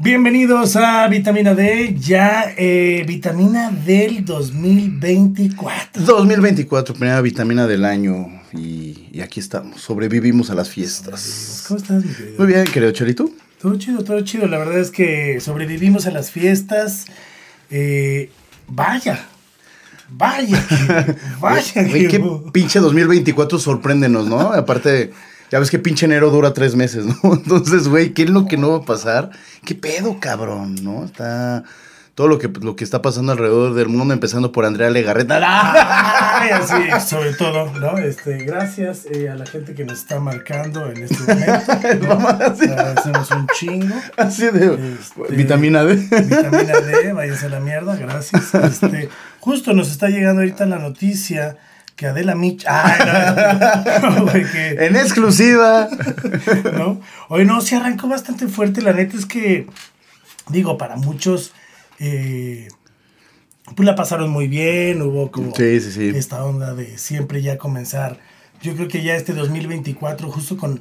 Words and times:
Bienvenidos 0.00 0.76
a 0.76 1.08
Vitamina 1.08 1.54
D, 1.54 1.96
ya 1.98 2.54
eh, 2.56 3.04
Vitamina 3.06 3.70
del 3.72 4.24
2024. 4.24 6.02
2024, 6.04 6.94
primera 6.94 7.20
vitamina 7.20 7.66
del 7.66 7.84
año. 7.84 8.28
Y, 8.52 9.08
y 9.10 9.20
aquí 9.22 9.40
estamos, 9.40 9.80
sobrevivimos 9.80 10.50
a 10.50 10.54
las 10.54 10.68
fiestas. 10.70 11.64
¿Cómo 11.66 11.78
estás, 11.80 12.04
mi 12.04 12.12
querido? 12.14 12.38
Muy 12.38 12.46
bien, 12.46 12.64
querido 12.66 12.92
Chelito. 12.92 13.28
Todo 13.60 13.76
chido, 13.76 14.04
todo 14.04 14.20
chido. 14.20 14.46
La 14.46 14.58
verdad 14.58 14.78
es 14.78 14.92
que 14.92 15.40
sobrevivimos 15.40 16.06
a 16.06 16.12
las 16.12 16.30
fiestas. 16.30 17.06
Eh, 17.70 18.30
vaya, 18.68 19.26
vaya, 20.10 20.64
que- 20.68 21.14
vaya. 21.40 21.84
Que- 21.88 22.06
qué 22.08 22.22
pinche 22.52 22.78
2024 22.78 23.58
sorpréndenos, 23.58 24.28
¿no? 24.28 24.52
Aparte, 24.52 25.10
ya 25.50 25.58
ves 25.58 25.70
que 25.70 25.78
pinche 25.78 26.06
enero 26.06 26.30
dura 26.30 26.52
tres 26.52 26.74
meses, 26.74 27.04
¿no? 27.06 27.14
Entonces, 27.34 27.88
güey, 27.88 28.12
¿qué 28.12 28.24
es 28.24 28.30
lo 28.30 28.46
que 28.46 28.56
no 28.56 28.70
va 28.70 28.78
a 28.78 28.82
pasar? 28.82 29.30
¿Qué 29.64 29.74
pedo, 29.74 30.18
cabrón? 30.20 30.76
¿No? 30.82 31.04
Está 31.04 31.64
todo 32.18 32.26
lo 32.26 32.40
que, 32.40 32.48
lo 32.48 32.74
que 32.74 32.82
está 32.82 33.00
pasando 33.00 33.30
alrededor 33.30 33.74
del 33.74 33.86
mundo, 33.86 34.12
empezando 34.12 34.50
por 34.50 34.64
Andrea 34.64 34.90
Legarreta. 34.90 35.38
Ay, 36.40 36.50
así, 36.50 37.08
sobre 37.08 37.32
todo, 37.32 37.72
¿no? 37.78 37.96
Este, 37.96 38.38
gracias 38.38 39.06
eh, 39.06 39.28
a 39.28 39.36
la 39.36 39.46
gente 39.46 39.72
que 39.72 39.84
nos 39.84 40.00
está 40.00 40.18
marcando 40.18 40.90
en 40.90 41.04
este 41.04 41.20
momento. 41.20 42.08
¿no? 42.08 42.28
Agradecemos 42.28 43.30
un 43.30 43.46
chingo. 43.56 43.94
Así 44.16 44.46
de 44.50 44.96
Este, 44.98 45.36
vitamina 45.36 45.84
D. 45.84 45.94
Vitamina 45.94 46.80
D, 46.80 47.12
váyanse 47.12 47.46
a 47.46 47.50
la 47.50 47.60
mierda, 47.60 47.94
gracias. 47.94 48.52
Este, 48.52 49.08
justo 49.38 49.72
nos 49.72 49.88
está 49.88 50.08
llegando 50.08 50.40
ahorita 50.40 50.66
la 50.66 50.80
noticia 50.80 51.56
que 51.98 52.06
Adela 52.06 52.34
Mich. 52.36 52.64
Ay, 52.66 53.00
no, 54.02 54.10
no, 54.10 54.22
güey, 54.30 54.44
que- 54.50 54.86
En 54.86 54.94
exclusiva. 54.96 55.88
¿no? 56.76 57.00
Oye, 57.28 57.44
no, 57.44 57.60
se 57.60 57.74
arrancó 57.76 58.08
bastante 58.08 58.46
fuerte. 58.46 58.80
La 58.80 58.92
neta 58.92 59.16
es 59.16 59.26
que, 59.26 59.66
digo, 60.48 60.78
para 60.78 60.96
muchos, 60.96 61.52
eh, 61.98 62.68
pues 63.74 63.84
la 63.84 63.96
pasaron 63.96 64.30
muy 64.30 64.46
bien. 64.46 65.02
Hubo 65.02 65.30
como 65.32 65.54
Sí, 65.56 65.80
sí, 65.80 65.90
sí. 65.92 66.08
esta 66.14 66.44
onda 66.44 66.72
de 66.74 66.96
siempre 66.98 67.42
ya 67.42 67.58
comenzar. 67.58 68.18
Yo 68.62 68.74
creo 68.76 68.86
que 68.88 69.02
ya 69.02 69.16
este 69.16 69.32
2024, 69.34 70.30
justo 70.30 70.56
con, 70.56 70.80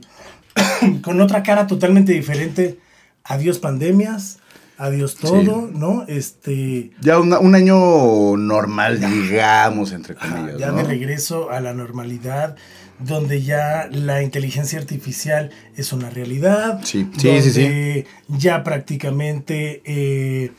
con 1.04 1.20
otra 1.20 1.42
cara 1.44 1.66
totalmente 1.68 2.12
diferente. 2.14 2.78
Adiós 3.24 3.58
pandemias, 3.60 4.38
adiós 4.78 5.16
todo, 5.16 5.70
¿no? 5.74 6.06
Este. 6.08 6.92
Ya 7.02 7.20
una- 7.20 7.40
un 7.40 7.56
año 7.56 8.38
normal, 8.38 9.00
digamos, 9.00 9.92
entre 9.92 10.16
comillas. 10.16 10.58
ya 10.58 10.68
¿no? 10.72 10.78
de 10.78 10.84
regreso 10.84 11.50
a 11.52 11.60
la 11.60 11.74
normalidad, 11.74 12.56
donde 13.00 13.42
ya 13.44 13.88
la 13.92 14.22
inteligencia 14.24 14.80
artificial 14.80 15.52
es 15.76 15.94
una 15.94 16.10
realidad. 16.10 16.80
Sí, 16.84 17.10
sí, 17.18 17.42
sí, 17.42 17.52
sí. 17.52 17.62
donde 17.64 18.06
Ya 18.28 18.64
prácticamente 18.64 19.82
eh, 19.86 20.52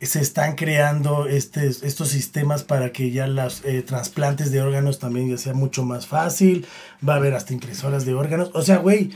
se 0.00 0.20
están 0.20 0.56
creando 0.56 1.26
este, 1.26 1.66
estos 1.68 2.08
sistemas 2.08 2.64
para 2.64 2.92
que 2.92 3.10
ya 3.10 3.26
los 3.26 3.62
trasplantes 3.82 4.50
de 4.52 4.60
órganos 4.60 4.98
también 4.98 5.28
ya 5.30 5.38
sea 5.38 5.54
mucho 5.54 5.84
más 5.84 6.06
fácil. 6.06 6.66
Va 7.06 7.14
a 7.14 7.16
haber 7.16 7.34
hasta 7.34 7.52
impresoras 7.54 8.04
de 8.04 8.14
órganos. 8.14 8.50
O 8.52 8.62
sea, 8.62 8.76
güey, 8.76 9.10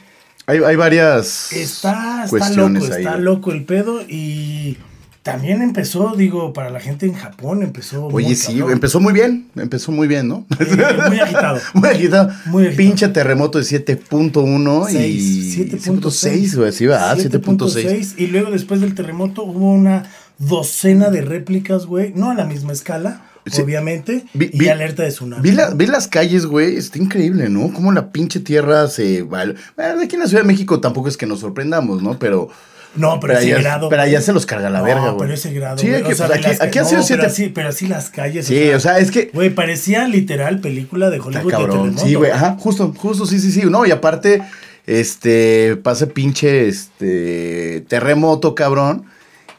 Hay, 0.50 0.58
hay 0.64 0.76
varias 0.76 1.52
está, 1.52 2.24
está 2.24 2.50
loco, 2.50 2.84
ahí. 2.84 2.98
está 2.98 3.16
loco 3.16 3.52
el 3.52 3.64
pedo 3.64 4.02
y... 4.02 4.76
También 5.22 5.60
empezó, 5.60 6.14
digo, 6.16 6.54
para 6.54 6.70
la 6.70 6.80
gente 6.80 7.04
en 7.04 7.12
Japón 7.12 7.62
empezó. 7.62 8.08
muy 8.08 8.24
Oye, 8.24 8.34
sí, 8.34 8.54
cabrón. 8.54 8.72
empezó 8.72 9.00
muy 9.00 9.12
bien, 9.12 9.48
empezó 9.54 9.92
muy 9.92 10.08
bien, 10.08 10.28
¿no? 10.28 10.46
Eh, 10.58 10.64
muy 11.08 11.20
agitado. 11.20 11.60
Muy 11.74 11.88
agitado. 11.90 12.30
Muy 12.46 12.62
agitado. 12.62 12.76
Pinche 12.78 13.08
terremoto 13.08 13.58
de 13.58 13.64
7.1 13.64 14.90
y 14.90 15.56
7.6, 15.56 16.56
güey, 16.56 16.72
sí, 16.72 16.86
va, 16.86 17.14
7.6. 17.14 18.14
Y 18.16 18.28
luego 18.28 18.50
después 18.50 18.80
del 18.80 18.94
terremoto 18.94 19.44
hubo 19.44 19.70
una 19.70 20.04
docena 20.38 21.10
de 21.10 21.20
réplicas, 21.20 21.84
güey. 21.84 22.14
No 22.16 22.30
a 22.30 22.34
la 22.34 22.46
misma 22.46 22.72
escala, 22.72 23.30
Sí. 23.46 23.62
obviamente. 23.62 24.24
Vi- 24.34 24.50
y 24.52 24.58
vi- 24.58 24.69
alerta 24.69 25.02
de 25.02 25.08
tsunami. 25.10 25.42
Vi, 25.42 25.52
la- 25.55 25.70
vi 25.70 25.86
las 25.86 26.06
calles, 26.08 26.46
güey, 26.46 26.77
está 26.77 26.98
increíble, 26.98 27.48
¿no? 27.48 27.73
Cómo 27.73 27.90
la 27.92 28.11
pinche 28.12 28.40
tierra 28.40 28.86
se... 28.89 29.23
Bueno, 29.23 29.55
aquí 30.02 30.14
en 30.17 30.20
la 30.20 30.27
Ciudad 30.27 30.42
de 30.42 30.48
México 30.48 30.80
tampoco 30.80 31.08
es 31.08 31.17
que 31.17 31.27
nos 31.27 31.40
sorprendamos, 31.40 32.02
¿no? 32.02 32.18
Pero... 32.18 32.48
No, 32.96 33.20
pero, 33.20 33.34
ese 33.34 33.52
allá, 33.55 33.62
grado. 33.62 33.89
pero 33.89 34.02
allá 34.02 34.20
se 34.20 34.33
los 34.33 34.46
carga 34.46 34.68
la 34.68 34.80
No, 34.80 34.84
verga, 34.84 35.11
güey. 35.11 35.18
pero 35.20 35.34
ese 35.34 35.52
grado. 35.52 35.78
Sí, 35.78 35.89
O 35.89 35.92
sea, 35.92 36.27
pues, 36.27 36.42
de 36.42 36.48
aquí, 36.48 36.56
aquí 36.61 36.78
no, 36.80 36.84
sido 36.84 36.96
pero 36.98 37.02
siete... 37.06 37.27
así, 37.27 37.48
pero 37.48 37.68
así 37.68 37.86
las 37.86 38.11
calles. 38.11 38.46
Sí, 38.46 38.68
o 38.70 38.80
sea, 38.80 38.98
es 38.98 39.12
que... 39.12 39.30
Güey, 39.33 39.51
parecía 39.51 40.08
literal 40.08 40.58
película 40.61 41.08
de 41.08 41.20
Hollywood. 41.20 41.45
de 41.45 41.51
cabrón. 41.51 41.70
terremoto, 41.95 42.05
Sí, 42.05 42.14
güey. 42.14 42.33
Ajá, 42.33 42.57
justo, 42.58 42.92
justo, 42.96 43.27
sí, 43.27 43.39
sí, 43.39 43.52
sí. 43.52 43.62
No, 43.67 43.86
y 43.86 43.92
aparte, 43.92 44.42
este, 44.86 45.77
pasa 45.83 46.07
pinche, 46.07 46.67
este, 46.68 47.84
terremoto, 47.89 48.55
cabrón. 48.55 49.05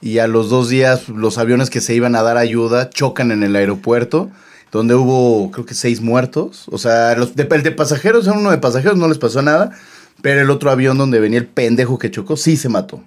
Y 0.02 0.18
a 0.18 0.28
los 0.28 0.50
dos 0.50 0.68
días, 0.68 1.10
los 1.10 1.38
aviones 1.38 1.70
que 1.70 1.80
se 1.80 1.94
iban 1.94 2.16
a 2.16 2.24
dar 2.24 2.38
ayuda 2.38 2.90
chocan 2.90 3.32
en 3.32 3.44
el 3.44 3.56
aeropuerto, 3.56 4.32
donde 4.72 4.96
hubo, 4.96 5.52
creo 5.52 5.66
que 5.66 5.76
seis 5.76 6.02
muertos. 6.02 6.66
O 6.72 6.78
sea, 6.78 7.16
los 7.16 7.36
de, 7.36 7.48
el 7.50 7.64
de 7.64 7.72
pasajeros, 7.72 8.26
uno 8.28 8.50
de 8.50 8.58
pasajeros 8.58 8.98
no 8.98 9.08
les 9.08 9.20
pasó 9.20 9.42
nada. 9.42 9.72
Pero 10.22 10.42
el 10.42 10.50
otro 10.50 10.72
avión 10.72 10.98
donde 10.98 11.20
venía 11.20 11.40
el 11.40 11.48
pendejo 11.48 11.98
que 11.98 12.12
chocó, 12.12 12.38
sí 12.38 12.58
se 12.58 12.70
mató. 12.70 13.02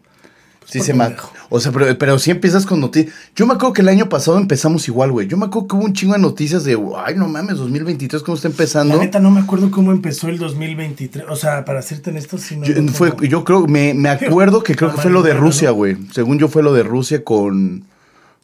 Sí 0.66 0.78
por 0.78 0.86
se 0.86 0.94
pendejo. 0.94 1.32
O 1.50 1.60
sea, 1.60 1.72
pero, 1.72 1.98
pero 1.98 2.18
sí 2.18 2.30
empiezas 2.30 2.66
con 2.66 2.80
noticias. 2.80 3.14
Yo 3.36 3.46
me 3.46 3.54
acuerdo 3.54 3.74
que 3.74 3.82
el 3.82 3.88
año 3.88 4.08
pasado 4.08 4.38
empezamos 4.38 4.88
igual, 4.88 5.12
güey. 5.12 5.28
Yo 5.28 5.36
me 5.36 5.46
acuerdo 5.46 5.68
que 5.68 5.76
hubo 5.76 5.84
un 5.84 5.92
chingo 5.92 6.14
de 6.14 6.18
noticias 6.20 6.64
de, 6.64 6.78
ay, 6.96 7.14
no 7.16 7.28
mames, 7.28 7.58
2023, 7.58 8.22
¿cómo 8.22 8.34
está 8.36 8.48
empezando? 8.48 8.96
La 8.96 9.02
neta 9.04 9.20
no 9.20 9.30
me 9.30 9.40
acuerdo 9.40 9.70
cómo 9.70 9.92
empezó 9.92 10.28
el 10.28 10.38
2023. 10.38 11.26
O 11.28 11.36
sea, 11.36 11.64
para 11.64 11.80
hacerte 11.80 12.10
honesto, 12.10 12.38
si 12.38 12.56
no. 12.56 12.64
Yo, 12.66 12.80
no 12.80 12.92
fue, 12.92 13.10
como- 13.10 13.24
yo 13.24 13.44
creo, 13.44 13.66
me, 13.66 13.94
me 13.94 14.08
acuerdo 14.10 14.62
que 14.62 14.74
creo 14.74 14.94
que 14.94 15.00
fue 15.00 15.10
lo 15.10 15.22
de 15.22 15.34
Rusia, 15.34 15.68
¿no? 15.68 15.74
güey. 15.74 15.96
Según 16.12 16.38
yo 16.38 16.48
fue 16.48 16.62
lo 16.62 16.72
de 16.72 16.82
Rusia 16.82 17.22
con, 17.24 17.84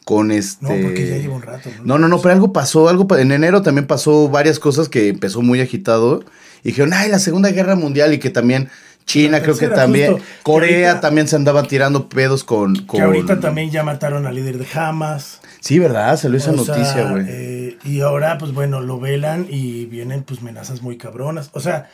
con 0.05 0.31
este... 0.31 0.63
No, 0.63 0.69
porque 0.87 1.07
ya 1.09 1.17
lleva 1.17 1.35
un 1.35 1.41
rato, 1.41 1.69
¿no? 1.79 1.83
No, 1.85 1.99
no, 1.99 2.07
no, 2.07 2.21
pero 2.21 2.33
algo 2.33 2.53
pasó, 2.53 2.87
algo 2.87 3.07
en 3.17 3.31
enero 3.31 3.61
también 3.61 3.87
pasó 3.87 4.29
varias 4.29 4.59
cosas 4.59 4.89
que 4.89 5.09
empezó 5.09 5.41
muy 5.41 5.59
agitado. 5.59 6.23
Y 6.63 6.69
dijeron, 6.69 6.93
ay, 6.93 7.09
la 7.09 7.19
Segunda 7.19 7.49
Guerra 7.51 7.75
Mundial 7.75 8.13
y 8.13 8.19
que 8.19 8.29
también 8.29 8.69
China 9.05 9.41
creo 9.41 9.57
que 9.57 9.67
también, 9.67 10.13
justo. 10.13 10.27
Corea 10.43 10.91
ahorita- 10.91 11.01
también 11.01 11.27
se 11.27 11.35
andaban 11.35 11.67
tirando 11.67 12.07
pedos 12.07 12.43
con... 12.43 12.75
con... 12.85 12.99
Que 12.99 13.05
ahorita 13.05 13.39
también 13.39 13.69
ya 13.71 13.83
mataron 13.83 14.25
al 14.25 14.35
líder 14.35 14.57
de 14.57 14.67
Hamas. 14.73 15.41
Sí, 15.59 15.79
¿verdad? 15.79 16.17
Salió 16.17 16.37
esa 16.37 16.51
O 16.51 16.55
noticia, 16.55 17.09
güey. 17.11 17.25
eh, 17.27 17.77
y 17.83 18.01
ahora, 18.01 18.37
pues 18.37 18.53
bueno, 18.53 18.79
lo 18.81 18.99
velan 18.99 19.47
y 19.49 19.85
vienen 19.85 20.23
pues 20.23 20.39
amenazas 20.41 20.81
muy 20.81 20.97
cabronas. 20.97 21.49
O 21.53 21.59
sea, 21.59 21.89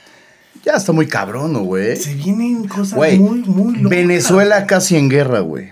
Ya 0.64 0.74
está 0.74 0.92
muy 0.92 1.08
cabrón, 1.08 1.54
¿no, 1.54 1.60
güey. 1.62 1.96
se 1.98 2.14
vienen 2.14 2.68
cosas 2.68 2.98
muy, 2.98 3.18
muy 3.20 3.74
locas. 3.78 3.90
Venezuela 3.90 4.66
casi 4.68 4.96
en 4.98 5.10
guerra, 5.10 5.40
güey. 5.40 5.72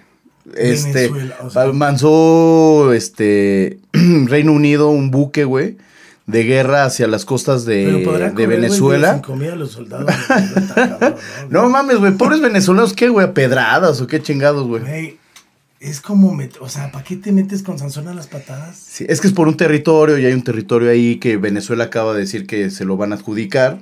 Este, 0.56 1.08
Venezuela, 1.10 1.36
o 1.44 1.50
sea. 1.50 1.66
manzó 1.74 2.94
este 2.94 3.80
Reino 3.94 4.52
Unido 4.54 4.90
un 4.90 5.10
buque, 5.12 5.44
güey, 5.44 5.78
de 6.28 6.44
guerra 6.44 6.86
hacia 6.86 7.08
las 7.08 7.24
costas 7.26 7.66
de, 7.66 8.32
de 8.36 8.48
Venezuela. 8.48 9.22
a 9.22 9.56
los 9.56 9.72
soldados. 9.72 10.12
cabrón, 10.74 11.16
No 11.50 11.70
mames, 11.70 11.98
güey, 11.98 12.14
pobres 12.14 12.42
venezolanos, 12.42 12.94
¿qué, 12.94 13.10
güey? 13.10 13.28
¿A 13.28 13.34
pedradas 13.34 14.02
o 14.02 14.08
qué 14.08 14.22
chingados, 14.22 14.68
güey? 14.68 15.18
Es 15.80 16.02
como, 16.02 16.36
o 16.62 16.70
sea, 16.70 16.92
¿para 16.92 17.04
qué 17.04 17.16
te 17.16 17.32
metes 17.32 17.62
con 17.62 17.78
Sansón 17.78 18.08
a 18.08 18.14
las 18.14 18.28
patadas? 18.28 18.76
Sí, 18.78 19.06
es 19.08 19.22
que 19.22 19.28
es 19.28 19.34
por 19.34 19.48
un 19.48 19.56
territorio 19.56 20.18
y 20.18 20.26
hay 20.26 20.34
un 20.34 20.44
territorio 20.44 20.90
ahí 20.90 21.18
que 21.18 21.38
Venezuela 21.38 21.84
acaba 21.84 22.14
de 22.14 22.22
decir 22.22 22.48
que 22.48 22.72
se 22.72 22.86
lo 22.86 22.98
van 22.98 23.12
a 23.12 23.16
adjudicar. 23.16 23.80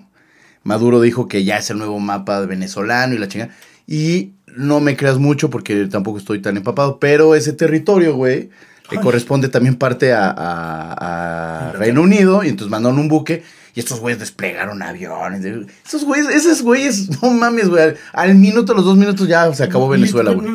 Maduro 0.64 1.00
dijo 1.00 1.28
que 1.28 1.46
ya 1.46 1.58
es 1.58 1.70
el 1.70 1.78
nuevo 1.78 2.00
mapa 2.00 2.42
venezolano 2.42 3.14
y 3.14 3.20
la 3.20 3.30
chingada. 3.30 3.54
Y 3.88 4.32
no 4.56 4.82
me 4.82 4.98
creas 4.98 5.18
mucho 5.18 5.50
porque 5.50 5.86
tampoco 5.86 6.18
estoy 6.18 6.42
tan 6.42 6.58
empapado, 6.58 7.00
pero 7.00 7.36
ese 7.36 7.54
territorio, 7.54 8.16
güey, 8.16 8.50
Ay. 8.98 9.04
corresponde 9.04 9.50
también 9.50 9.76
parte 9.76 10.14
a, 10.14 10.30
a- 10.30 11.70
a 11.70 11.72
Reino 11.74 12.02
Unido 12.02 12.44
y 12.44 12.50
entonces 12.50 12.70
mandaron 12.72 13.00
un 13.00 13.08
buque 13.08 13.44
y 13.76 13.80
estos 13.80 14.00
güeyes 14.00 14.20
desplegaron 14.20 14.82
aviones. 14.84 15.44
Esos 15.86 16.04
güeyes, 16.06 16.28
esos 16.28 16.62
güeyes, 16.62 17.10
no 17.22 17.32
mames, 17.32 17.70
güey, 17.70 17.84
al, 17.84 17.98
al 18.14 18.36
minuto, 18.36 18.74
a 18.74 18.76
los 18.76 18.86
dos 18.86 18.98
minutos 18.98 19.28
ya 19.28 19.52
se 19.54 19.64
acabó 19.64 19.90
Venezuela, 19.90 20.32
güey. 20.32 20.48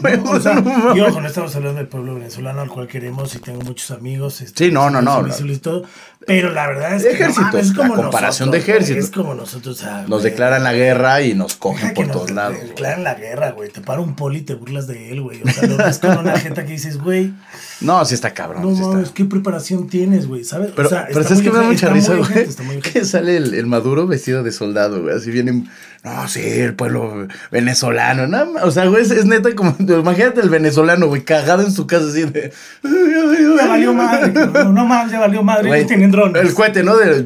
Güey, 0.00 0.20
o 0.24 0.40
sea, 0.40 0.54
no 0.54 0.62
mames. 0.62 0.96
y 0.96 1.00
ojo, 1.00 1.20
no 1.20 1.26
estamos 1.28 1.54
hablando 1.56 1.78
del 1.78 1.88
pueblo 1.88 2.14
venezolano 2.14 2.60
al 2.60 2.68
cual 2.68 2.88
queremos 2.88 3.34
y 3.34 3.38
tengo 3.38 3.60
muchos 3.62 3.90
amigos. 3.90 4.40
este, 4.40 4.66
Sí, 4.66 4.72
no, 4.72 4.90
no, 4.90 5.02
no, 5.02 5.24
todo, 5.60 5.84
pero 6.26 6.50
la 6.50 6.66
verdad 6.66 6.94
es 6.94 7.02
que. 7.02 7.10
Ejército, 7.10 7.48
no 7.52 7.58
es 7.58 7.68
la 7.68 7.74
como 7.76 7.94
comparación 7.94 8.50
de 8.50 8.58
nosotros, 8.58 8.76
ejército. 8.76 9.00
Es 9.00 9.10
como 9.10 9.34
nosotros. 9.34 9.76
sea, 9.78 10.04
Nos 10.06 10.22
declaran 10.22 10.62
la 10.62 10.72
guerra 10.72 11.22
y 11.22 11.34
nos 11.34 11.56
cogen 11.56 11.94
por 11.94 12.08
todos 12.08 12.30
lados. 12.30 12.58
Declaran 12.60 13.04
la 13.04 13.14
guerra, 13.14 13.52
güey. 13.52 13.70
Te 13.70 13.80
para 13.80 14.00
un 14.00 14.14
poli 14.14 14.40
y 14.40 14.42
te 14.42 14.54
burlas 14.54 14.86
de 14.86 15.10
él, 15.12 15.22
güey. 15.22 15.42
O 15.42 15.50
sea, 15.50 15.68
lo 15.68 15.76
ves 15.76 15.98
con 15.98 16.18
una 16.18 16.38
gente 16.38 16.64
que 16.64 16.72
dices, 16.72 16.98
güey, 16.98 17.32
No, 17.80 18.04
sí 18.04 18.14
está 18.14 18.32
cabrón. 18.34 18.62
no 18.62 18.74
sí 18.74 18.82
está. 18.82 19.14
¿qué 19.14 19.24
preparación 19.24 19.88
tienes, 19.88 20.26
güey? 20.26 20.44
¿Sabes? 20.44 20.72
Pero, 20.74 20.88
o 20.88 20.90
sea, 20.90 21.06
pero 21.08 21.20
está 21.20 21.34
¿sabes 21.34 21.42
muy 21.42 21.50
que 21.50 21.58
me 21.58 21.64
da 21.64 21.70
mucha 21.70 21.90
risa, 21.90 22.14
güey? 22.14 22.80
Que 22.92 23.04
sale 23.04 23.36
el, 23.36 23.54
el 23.54 23.66
Maduro 23.66 24.06
vestido 24.06 24.42
de 24.42 24.52
soldado, 24.52 25.02
güey. 25.02 25.16
Así 25.16 25.30
viene, 25.30 25.64
no, 26.04 26.28
sí, 26.28 26.40
el 26.40 26.74
pueblo 26.74 27.28
venezolano. 27.52 28.26
más. 28.28 28.64
o 28.64 28.70
sea, 28.70 28.86
güey, 28.86 29.02
es, 29.02 29.10
es 29.10 29.24
neta 29.24 29.54
como, 29.54 29.61
imagínate 29.88 30.40
el 30.40 30.50
venezolano, 30.50 31.06
güey, 31.06 31.22
cagado 31.22 31.62
en 31.62 31.72
su 31.72 31.86
casa 31.86 32.06
así 32.06 32.22
de... 32.22 32.52
Ya 32.82 33.66
valió 33.66 33.94
madre, 33.94 34.32
no 34.32 34.86
mames, 34.86 35.12
ya 35.12 35.20
valió 35.20 35.42
madre. 35.42 35.68
Güey, 35.68 35.86
tienen 35.86 36.10
drones. 36.10 36.42
El 36.42 36.54
cohete, 36.54 36.82
¿no? 36.82 36.96
De, 36.96 37.24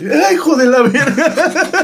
ay, 0.00 0.34
hijo 0.34 0.56
de 0.56 0.66
la 0.66 0.82
verga. 0.82 1.34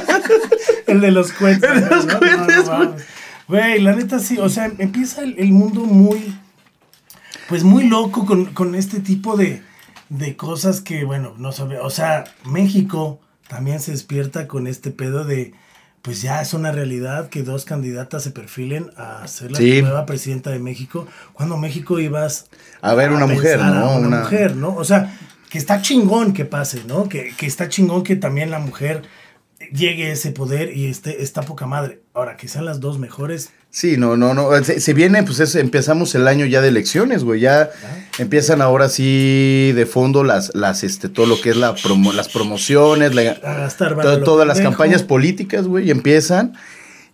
El 0.86 1.00
de 1.00 1.10
los 1.10 1.32
cohetes. 1.32 1.70
El 1.70 1.80
de 1.84 1.90
los 1.90 2.06
cohetes, 2.06 2.66
no 2.66 2.76
güey. 2.76 2.88
mames. 2.88 3.02
Güey, 3.48 3.80
la 3.80 3.94
neta 3.94 4.18
sí, 4.18 4.38
o 4.38 4.48
sea, 4.50 4.70
empieza 4.78 5.22
el, 5.22 5.34
el 5.38 5.52
mundo 5.52 5.80
muy, 5.80 6.36
pues 7.48 7.64
muy 7.64 7.88
loco 7.88 8.26
con, 8.26 8.46
con 8.46 8.74
este 8.74 9.00
tipo 9.00 9.38
de, 9.38 9.62
de 10.10 10.36
cosas 10.36 10.82
que, 10.82 11.04
bueno, 11.04 11.34
no 11.38 11.52
sabe, 11.52 11.78
o 11.78 11.88
sea, 11.88 12.24
México 12.44 13.20
también 13.48 13.80
se 13.80 13.92
despierta 13.92 14.46
con 14.48 14.66
este 14.66 14.90
pedo 14.90 15.24
de, 15.24 15.54
pues 16.02 16.22
ya 16.22 16.40
es 16.40 16.54
una 16.54 16.72
realidad 16.72 17.28
que 17.28 17.42
dos 17.42 17.64
candidatas 17.64 18.22
se 18.22 18.30
perfilen 18.30 18.90
a 18.96 19.26
ser 19.28 19.50
la 19.52 19.58
Sí. 19.58 19.82
nueva 19.82 20.06
presidenta 20.06 20.50
de 20.50 20.58
México, 20.58 21.06
cuando 21.32 21.56
México 21.56 21.98
ibas 21.98 22.46
A 22.80 22.94
ver 22.94 23.10
una 23.12 23.26
mujer, 23.26 23.58
¿no? 23.58 23.96
Una, 23.96 24.08
Una- 24.08 24.20
mujer, 24.20 24.56
¿no? 24.56 24.74
O 24.76 24.84
sea, 24.84 25.16
que 25.50 25.58
está 25.58 25.80
chingón 25.82 26.32
que 26.32 26.44
pase, 26.44 26.82
¿no? 26.86 27.08
Que, 27.08 27.34
que 27.36 27.46
está 27.46 27.68
chingón 27.68 28.02
que 28.04 28.16
también 28.16 28.50
la 28.50 28.58
mujer 28.58 29.02
llegue 29.72 30.06
a 30.10 30.12
ese 30.12 30.30
poder 30.30 30.76
y 30.76 30.86
esté, 30.86 31.22
está 31.22 31.42
poca 31.42 31.66
madre. 31.66 32.00
Ahora, 32.14 32.36
que 32.36 32.48
sean 32.48 32.64
las 32.64 32.80
dos 32.80 32.98
mejores, 32.98 33.50
Sí, 33.70 33.96
no, 33.96 34.16
no, 34.16 34.32
no. 34.34 34.50
Se, 34.64 34.80
se 34.80 34.94
viene, 34.94 35.22
pues 35.22 35.40
es- 35.40 35.54
empezamos 35.54 36.14
el 36.14 36.26
año 36.26 36.46
ya 36.46 36.60
de 36.60 36.68
elecciones, 36.68 37.22
güey. 37.22 37.40
Ya 37.40 37.70
empiezan 38.18 38.62
ahora 38.62 38.88
sí 38.88 39.72
de 39.74 39.86
fondo 39.86 40.24
las, 40.24 40.54
las, 40.54 40.82
este, 40.84 41.08
todo 41.08 41.26
lo 41.26 41.40
que 41.40 41.50
es 41.50 41.56
la 41.56 41.74
promo- 41.76 42.12
las 42.12 42.28
promociones, 42.28 43.14
la- 43.14 43.34
gastar 43.34 44.00
to- 44.00 44.22
todas 44.22 44.46
las 44.46 44.60
campañas 44.60 45.02
políticas, 45.02 45.66
güey, 45.66 45.90
empiezan. 45.90 46.54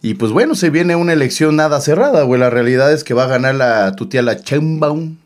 Y 0.00 0.14
pues 0.14 0.32
bueno, 0.32 0.54
se 0.54 0.70
viene 0.70 0.96
una 0.96 1.12
elección 1.12 1.56
nada 1.56 1.80
cerrada, 1.80 2.22
güey. 2.22 2.38
La 2.40 2.50
realidad 2.50 2.92
es 2.92 3.04
que 3.04 3.14
va 3.14 3.24
a 3.24 3.28
ganar 3.28 3.54
la, 3.56 3.92
tu 3.96 4.06
tía 4.08 4.22
la 4.22 4.40
Chembaum. 4.40 5.16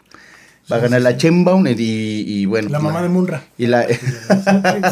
Va 0.71 0.77
a 0.77 0.79
Sí, 0.81 0.83
ganar 0.85 1.01
sí, 1.01 1.05
la 1.05 1.11
sí. 1.13 1.17
Chembaum 1.19 1.67
y, 1.67 1.73
y 1.79 2.47
bueno. 2.47 2.69
La 2.71 2.79
mamá 2.79 3.03
de 3.03 3.09
Munra. 3.09 3.43
Y 3.59 3.67
la, 3.67 3.87
Sí, 3.89 3.97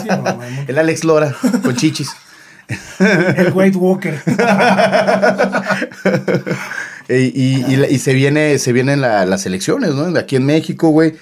la 0.06 0.16
mamá 0.18 0.44
de 0.44 0.50
Munra. 0.50 0.64
el 0.68 0.78
Alex 0.78 1.04
Lora 1.04 1.34
con 1.62 1.76
chichis. 1.76 2.10
El 2.98 3.52
White 3.52 3.78
Walker. 3.78 4.20
Y, 7.08 7.62
y 7.72 7.76
la- 7.76 7.88
y 7.88 7.98
se 8.00 8.14
viene, 8.14 8.58
se 8.58 8.72
vienen 8.72 9.00
la- 9.00 9.24
las 9.26 9.46
elecciones, 9.46 9.94
¿no? 9.94 10.06
Aquí 10.18 10.34
en 10.34 10.44
México, 10.44 10.88
güey. 10.88 11.14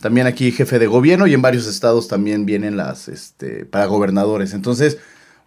También 0.00 0.26
aquí 0.28 0.52
jefe 0.52 0.78
de 0.78 0.86
gobierno 0.86 1.26
y 1.26 1.34
en 1.34 1.42
varios 1.42 1.66
estados 1.66 2.06
también 2.08 2.46
vienen 2.46 2.76
las, 2.76 3.08
este, 3.08 3.64
para 3.64 3.86
gobernadores. 3.86 4.52
Entonces, 4.54 4.98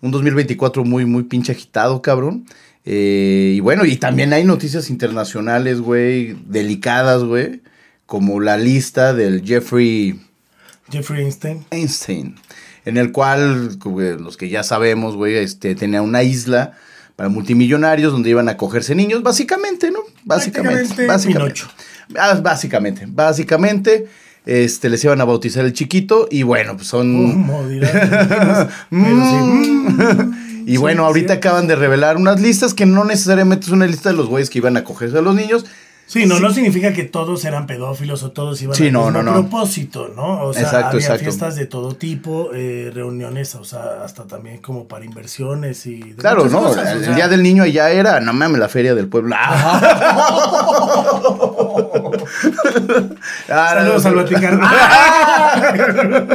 un 0.02 0.12
2024 0.12 0.84
muy, 0.84 1.06
muy 1.06 1.24
pinche 1.24 1.54
agitado, 1.54 2.02
cabrón. 2.02 2.46
Eh, 2.86 3.54
y 3.56 3.60
bueno, 3.62 3.86
y 3.86 3.96
también 3.96 4.34
hay 4.34 4.44
noticias 4.44 4.90
internacionales, 4.90 5.80
güey, 5.80 6.36
delicadas, 6.46 7.24
güey. 7.24 7.62
Como 8.06 8.40
la 8.42 8.58
lista 8.58 9.14
del 9.14 9.44
Jeffrey 9.46 10.20
Jeffrey 10.92 11.22
Einstein. 11.24 11.66
Einstein, 11.72 12.36
en 12.86 12.98
el 12.98 13.12
cual, 13.12 13.78
los 14.20 14.38
que 14.38 14.50
ya 14.50 14.64
sabemos, 14.64 15.16
güey, 15.16 15.36
este, 15.36 15.76
tenía 15.76 16.02
una 16.02 16.24
isla 16.24 16.74
para 17.16 17.30
multimillonarios 17.30 18.12
donde 18.12 18.30
iban 18.30 18.50
a 18.50 18.58
cogerse 18.58 18.94
niños, 18.96 19.24
básicamente, 19.24 19.92
¿no? 19.92 20.00
Básicamente. 20.24 21.06
Básicamente. 21.08 21.34
Pinocho. 21.34 21.68
Ah, 22.18 22.40
básicamente, 22.42 23.06
básicamente, 23.08 24.08
este, 24.46 24.90
les 24.90 25.04
iban 25.04 25.20
a 25.22 25.26
bautizar 25.26 25.66
el 25.66 25.74
chiquito 25.74 26.28
y 26.30 26.44
bueno, 26.44 26.76
pues 26.76 26.88
son... 26.88 27.70
Dirán. 27.70 28.70
Pero 28.90 29.30
sí. 29.30 30.46
Y 30.68 30.78
bueno, 30.78 31.06
ahorita 31.06 31.34
acaban 31.34 31.68
de 31.68 31.76
revelar 31.76 32.18
unas 32.18 32.42
listas 32.42 32.74
que 32.74 32.86
no 32.86 33.06
necesariamente 33.06 33.68
es 33.68 33.72
una 33.72 33.86
lista 33.86 34.10
de 34.10 34.16
los 34.16 34.28
güeyes 34.28 34.50
que 34.50 34.58
iban 34.58 34.78
a 34.78 34.84
cogerse 34.84 35.18
a 35.18 35.22
los 35.22 35.36
niños. 35.36 35.66
Sí, 36.08 36.28
no, 36.28 36.40
no 36.40 36.52
significa 36.54 36.94
que 36.94 37.04
todos 37.04 37.44
eran 37.46 37.66
pedófilos 37.66 38.22
o 38.24 38.30
todos 38.32 38.62
iban 38.62 38.76
Sí, 38.76 38.88
al 38.88 38.94
no, 38.94 39.10
no, 39.10 39.24
no. 39.24 39.34
propósito, 39.34 40.08
¿no? 40.16 40.44
O 40.44 40.54
sea, 40.54 40.62
Exacto, 40.62 40.88
había 40.90 41.00
exacto. 41.00 41.24
fiestas 41.24 41.56
de 41.56 41.66
todo 41.66 41.96
tipo, 41.96 42.52
eh, 42.54 42.92
reuniones, 42.94 43.56
o 43.56 43.66
sea, 43.66 44.04
hasta 44.04 44.26
también 44.26 44.60
como 44.60 44.88
para 44.88 45.04
inversiones 45.04 45.84
y... 45.88 46.00
de 46.02 46.16
Claro, 46.16 46.46
¿no? 46.46 46.62
cosas, 46.62 46.90
el, 46.92 46.98
o 46.98 47.00
el 47.00 47.06
sea, 47.06 47.16
día 47.16 47.28
del 47.28 47.42
niño 47.42 47.64
allá 47.64 47.90
era, 47.90 48.20
no 48.20 48.34
mames, 48.34 48.60
la 48.60 48.70
feria 48.70 48.94
del 48.94 49.08
pueblo. 49.08 49.36
Ah, 49.38 49.82
Saludos 53.48 54.06
al 54.06 54.16
no. 54.16 54.22
Vaticano. 54.24 54.62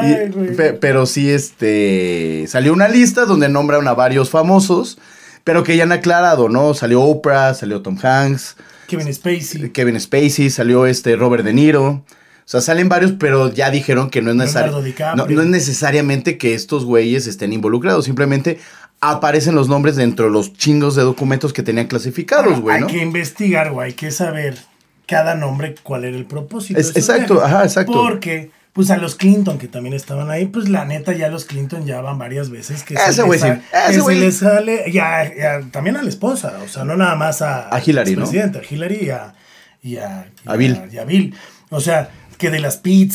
Ay, 0.00 0.26
Y- 0.26 0.30
güey. 0.32 0.56
pe- 0.56 0.72
pero 0.74 1.06
sí, 1.06 1.30
este. 1.30 2.44
Salió 2.48 2.72
una 2.72 2.88
lista 2.88 3.24
donde 3.24 3.48
nombran 3.48 3.86
a 3.88 3.94
varios 3.94 4.30
famosos, 4.30 4.98
pero 5.46 5.62
que 5.62 5.76
ya 5.76 5.84
han 5.84 5.92
aclarado, 5.92 6.48
¿no? 6.48 6.74
Salió 6.74 7.02
Oprah, 7.02 7.54
salió 7.54 7.80
Tom 7.80 7.96
Hanks, 8.02 8.56
Kevin 8.88 9.14
Spacey. 9.14 9.70
Kevin 9.70 10.00
Spacey, 10.00 10.50
salió 10.50 10.86
este 10.86 11.14
Robert 11.14 11.44
De 11.44 11.52
Niro. 11.52 11.86
O 11.88 12.48
sea, 12.48 12.60
salen 12.60 12.88
varios, 12.88 13.12
pero 13.12 13.52
ya 13.52 13.70
dijeron 13.70 14.10
que 14.10 14.22
no 14.22 14.30
es 14.30 14.36
necesario. 14.36 14.72
No, 15.16 15.26
no 15.26 15.40
es 15.42 15.46
necesariamente 15.46 16.36
que 16.36 16.54
estos 16.54 16.84
güeyes 16.84 17.28
estén 17.28 17.52
involucrados, 17.52 18.04
simplemente 18.06 18.58
aparecen 19.00 19.54
los 19.54 19.68
nombres 19.68 19.94
dentro 19.94 20.24
de 20.26 20.32
los 20.32 20.52
chingos 20.54 20.96
de 20.96 21.02
documentos 21.02 21.52
que 21.52 21.62
tenían 21.62 21.86
clasificados, 21.86 22.60
güey, 22.60 22.76
Hay 22.76 22.80
¿no? 22.80 22.86
que 22.88 22.98
investigar, 22.98 23.70
güey, 23.70 23.88
hay 23.90 23.94
que 23.94 24.10
saber 24.10 24.58
cada 25.06 25.36
nombre 25.36 25.76
cuál 25.84 26.04
era 26.04 26.16
el 26.16 26.24
propósito. 26.24 26.80
Es- 26.80 26.96
exacto, 26.96 27.40
ajá, 27.44 27.62
exacto. 27.62 27.92
Porque, 27.92 28.50
pues 28.76 28.90
a 28.90 28.98
los 28.98 29.14
Clinton 29.14 29.56
que 29.56 29.68
también 29.68 29.94
estaban 29.94 30.30
ahí, 30.30 30.44
pues 30.44 30.68
la 30.68 30.84
neta 30.84 31.14
ya 31.14 31.28
los 31.28 31.46
Clinton 31.46 31.86
ya 31.86 32.02
van 32.02 32.18
varias 32.18 32.50
veces 32.50 32.82
que, 32.82 32.92
Ese 32.92 33.14
se, 33.14 33.22
güey 33.22 33.40
les 33.40 33.48
sí, 33.54 33.62
ese 33.72 33.86
que 33.86 33.92
se 33.94 34.00
güey. 34.00 34.20
les 34.20 34.36
sale, 34.36 34.92
ya, 34.92 35.34
ya, 35.34 35.62
también 35.72 35.96
a 35.96 36.02
la 36.02 36.10
esposa, 36.10 36.58
o 36.62 36.68
sea, 36.68 36.84
no 36.84 36.94
nada 36.94 37.14
más 37.14 37.40
a, 37.40 37.74
A 37.74 37.80
Hillary, 37.84 38.14
¿no? 38.14 38.24
presidente, 38.24 38.58
a 38.58 38.62
Hillary 38.62 38.98
y 39.06 39.08
a, 39.08 39.34
y 39.82 39.96
a, 39.96 40.26
y 40.44 40.48
A 40.50 40.56
Bill. 40.56 40.78
y 40.92 40.98
a 40.98 41.04
Bill. 41.04 41.34
O 41.70 41.80
sea, 41.80 42.10
que 42.36 42.50
de 42.50 42.60
las 42.60 42.76
pizzas 42.76 43.04